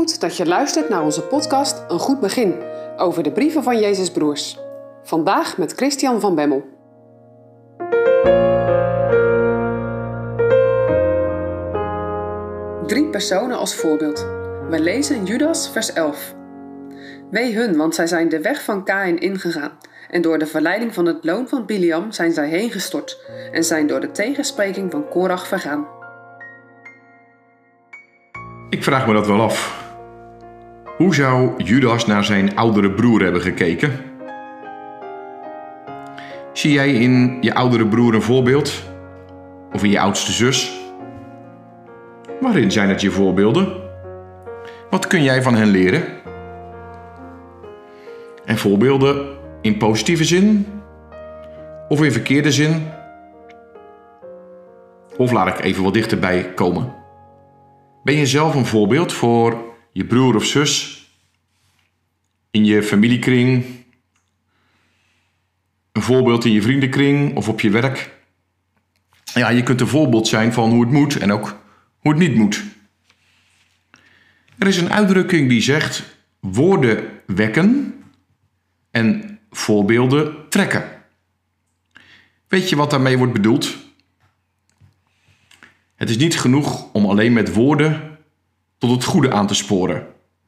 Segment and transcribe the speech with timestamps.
[0.00, 2.54] Goed dat je luistert naar onze podcast Een Goed Begin
[2.96, 4.58] over de brieven van Jezus Broers.
[5.02, 6.64] Vandaag met Christian van Bemmel.
[12.86, 14.18] Drie personen als voorbeeld.
[14.68, 16.34] We lezen Judas, vers 11.
[17.30, 19.72] Wee hun, want zij zijn de weg van Kain ingegaan.
[20.10, 23.18] En door de verleiding van het loon van Biliam zijn zij heen gestort.
[23.52, 25.86] En zijn door de tegenspreking van Korach vergaan.
[28.70, 29.88] Ik vraag me dat wel af.
[31.00, 33.92] Hoe zou Judas naar zijn oudere broer hebben gekeken?
[36.52, 38.82] Zie jij in je oudere broer een voorbeeld?
[39.72, 40.80] Of in je oudste zus?
[42.40, 43.72] Waarin zijn het je voorbeelden?
[44.90, 46.02] Wat kun jij van hen leren?
[48.44, 49.26] En voorbeelden
[49.60, 50.66] in positieve zin?
[51.88, 52.86] Of in verkeerde zin?
[55.16, 56.94] Of laat ik even wat dichterbij komen.
[58.02, 61.04] Ben je zelf een voorbeeld voor je broer of zus
[62.50, 63.64] in je familiekring,
[65.92, 68.18] een voorbeeld in je vriendenkring of op je werk?
[69.34, 71.60] Ja, je kunt een voorbeeld zijn van hoe het moet en ook
[71.98, 72.64] hoe het niet moet.
[74.58, 77.94] Er is een uitdrukking die zegt: woorden wekken
[78.90, 80.84] en voorbeelden trekken.
[82.48, 83.76] Weet je wat daarmee wordt bedoeld?
[85.96, 88.09] Het is niet genoeg om alleen met woorden
[88.80, 90.06] tot het goede aan te sporen.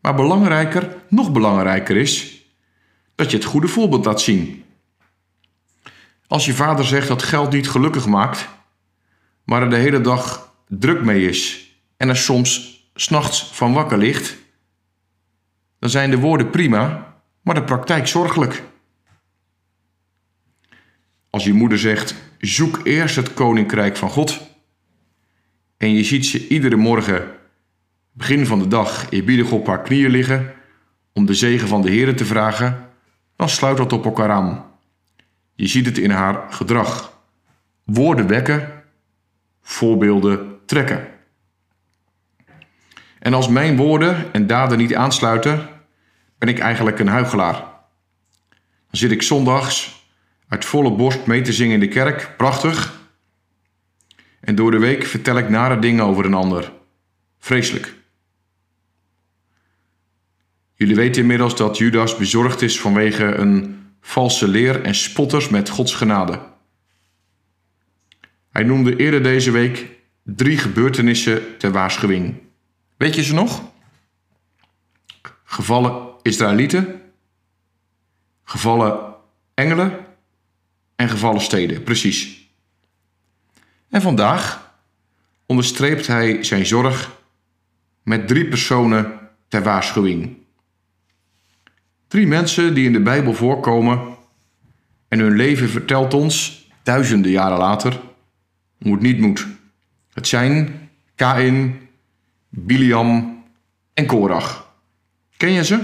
[0.00, 2.42] Maar belangrijker, nog belangrijker is,
[3.14, 4.64] dat je het goede voorbeeld laat zien.
[6.26, 8.48] Als je vader zegt dat geld niet gelukkig maakt,
[9.44, 14.36] maar er de hele dag druk mee is en er soms s'nachts van wakker ligt,
[15.78, 18.62] dan zijn de woorden prima, maar de praktijk zorgelijk.
[21.30, 24.40] Als je moeder zegt: zoek eerst het koninkrijk van God
[25.76, 27.42] en je ziet ze iedere morgen,
[28.16, 30.54] begin van de dag, eerbiedig op haar knieën liggen
[31.12, 32.90] om de zegen van de Heer te vragen,
[33.36, 34.64] dan sluit dat op elkaar aan.
[35.54, 37.18] Je ziet het in haar gedrag.
[37.84, 38.82] Woorden wekken,
[39.62, 41.08] voorbeelden trekken.
[43.18, 45.68] En als mijn woorden en daden niet aansluiten,
[46.38, 47.54] ben ik eigenlijk een huigelaar.
[48.90, 50.06] Dan zit ik zondags
[50.48, 53.00] uit volle borst mee te zingen in de kerk, prachtig.
[54.40, 56.72] En door de week vertel ik nare dingen over een ander.
[57.38, 57.94] Vreselijk.
[60.74, 65.94] Jullie weten inmiddels dat Judas bezorgd is vanwege een valse leer en spotters met Gods
[65.94, 66.40] genade.
[68.50, 69.90] Hij noemde eerder deze week
[70.22, 72.34] drie gebeurtenissen ter waarschuwing.
[72.96, 73.62] Weet je ze nog?
[75.44, 77.00] Gevallen Israëlieten,
[78.44, 79.14] gevallen
[79.54, 80.06] engelen
[80.96, 82.48] en gevallen steden, precies.
[83.88, 84.74] En vandaag
[85.46, 87.10] onderstreept hij zijn zorg
[88.02, 89.18] met drie personen
[89.48, 90.43] ter waarschuwing.
[92.14, 94.16] Drie mensen die in de Bijbel voorkomen
[95.08, 98.00] en hun leven vertelt ons, duizenden jaren later,
[98.78, 99.46] hoe het niet moet.
[100.12, 101.88] Het zijn Kain,
[102.48, 103.44] Biliam
[103.94, 104.74] en Korach.
[105.36, 105.80] Ken je ze?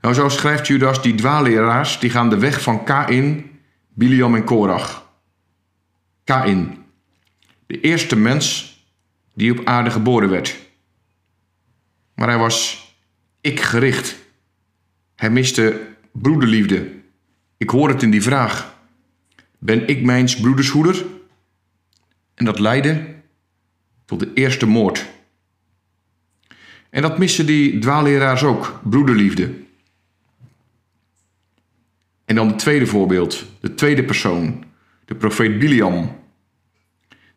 [0.00, 3.50] Nou, zo schrijft Judas, die dwaalleraars die gaan de weg van Kain,
[3.88, 5.10] Biliam en Korach.
[6.24, 6.84] Kain,
[7.66, 8.76] de eerste mens
[9.34, 10.56] die op aarde geboren werd.
[12.14, 12.83] Maar hij was
[13.44, 14.16] ik gericht.
[15.14, 15.80] Hij miste
[16.12, 16.90] broederliefde.
[17.56, 18.78] Ik hoor het in die vraag.
[19.58, 21.04] Ben ik mijns broeders hoeder?
[22.34, 23.14] En dat leidde
[24.04, 25.06] tot de eerste moord.
[26.90, 29.54] En dat missen die dwaalleraars ook, broederliefde.
[32.24, 34.64] En dan het tweede voorbeeld, de tweede persoon,
[35.04, 36.18] de profeet Biliam.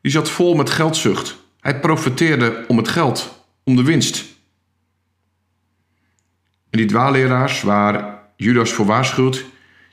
[0.02, 1.38] Die zat vol met geldzucht.
[1.60, 4.37] Hij profeteerde om het geld, om de winst.
[6.70, 9.46] En die dwaalleraars waar Judas voor waarschuwt,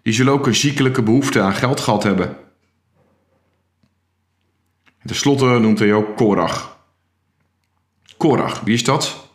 [0.03, 2.37] die zullen ook een ziekelijke behoefte aan geld gehad hebben.
[4.85, 6.79] En tenslotte noemt hij ook Korach.
[8.17, 9.29] Korach, wie is dat?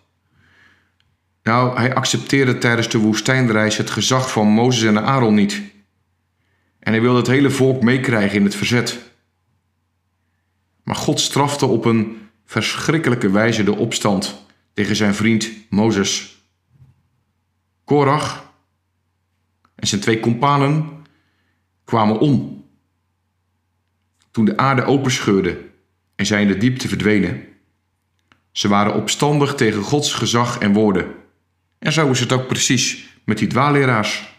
[1.44, 5.62] Nou, hij accepteerde tijdens de woestijnreis het gezag van Mozes en Aaron niet.
[6.80, 9.00] En hij wilde het hele volk meekrijgen in het verzet.
[10.84, 16.39] Maar God strafte op een verschrikkelijke wijze de opstand tegen zijn vriend Mozes.
[17.90, 18.54] Korach
[19.76, 21.06] en zijn twee kompanen
[21.84, 22.66] kwamen om.
[24.32, 25.70] Toen de aarde openscheurde
[26.16, 27.48] en zij in de diepte verdwenen.
[28.52, 31.16] Ze waren opstandig tegen Gods gezag en woorden.
[31.80, 34.34] En zo is het ook precies met die dwaalleraars.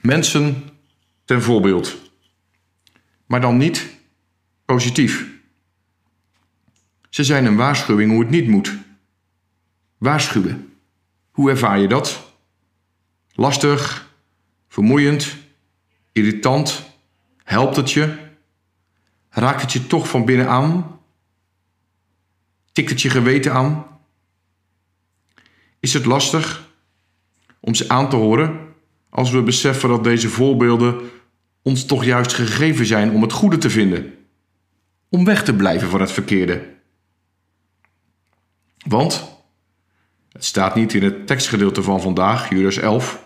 [0.00, 0.64] Mensen
[1.24, 1.96] ten voorbeeld.
[3.26, 3.86] Maar dan niet
[4.64, 5.26] positief.
[7.10, 8.76] Ze zijn een waarschuwing hoe het niet moet.
[9.98, 10.72] Waarschuwen.
[11.30, 12.25] Hoe ervaar je dat?
[13.38, 14.10] Lastig,
[14.68, 15.36] vermoeiend,
[16.12, 16.82] irritant?
[17.42, 18.14] Helpt het je?
[19.28, 21.00] Raakt het je toch van binnen aan?
[22.72, 23.86] Tikt het je geweten aan?
[25.80, 26.68] Is het lastig
[27.60, 28.74] om ze aan te horen
[29.10, 31.10] als we beseffen dat deze voorbeelden
[31.62, 34.14] ons toch juist gegeven zijn om het goede te vinden?
[35.08, 36.74] Om weg te blijven van het verkeerde.
[38.86, 39.38] Want
[40.32, 43.24] het staat niet in het tekstgedeelte van vandaag, Judas 11,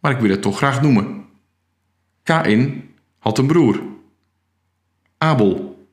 [0.00, 1.24] maar ik wil het toch graag noemen.
[2.22, 3.82] Kain had een broer,
[5.18, 5.86] Abel,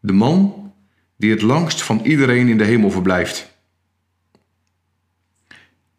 [0.00, 0.72] de man
[1.16, 3.52] die het langst van iedereen in de hemel verblijft.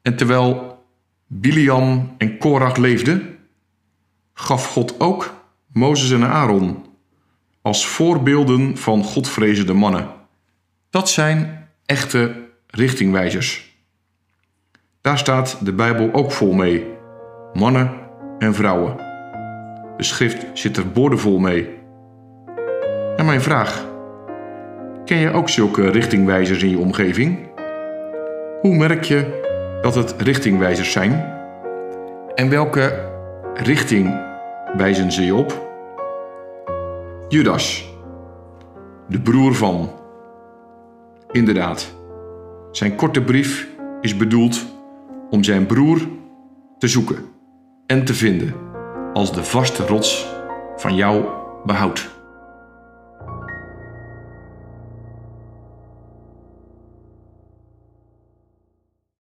[0.01, 0.83] En terwijl
[1.27, 3.37] Biliam en Korach leefden,
[4.33, 6.85] gaf God ook Mozes en Aaron
[7.61, 10.09] als voorbeelden van Godvrezende mannen.
[10.89, 13.75] Dat zijn echte richtingwijzers.
[15.01, 16.94] Daar staat de Bijbel ook vol mee.
[17.55, 17.89] Mannen
[18.39, 18.95] en vrouwen.
[19.97, 21.69] De schrift zit er boordevol mee.
[23.15, 23.85] En mijn vraag:
[25.05, 27.49] ken je ook zulke richtingwijzers in je omgeving?
[28.61, 29.39] Hoe merk je
[29.81, 31.33] dat het richtingwijzers zijn?
[32.33, 33.11] En welke
[33.53, 34.19] richting
[34.77, 35.69] wijzen ze je op?
[37.27, 37.93] Judas,
[39.07, 39.91] de broer van.
[41.31, 41.95] Inderdaad,
[42.71, 43.69] zijn korte brief
[44.01, 44.65] is bedoeld
[45.29, 46.01] om zijn broer
[46.77, 47.33] te zoeken
[47.85, 48.53] en te vinden
[49.13, 50.25] als de vaste rots
[50.75, 52.14] van jouw behoud.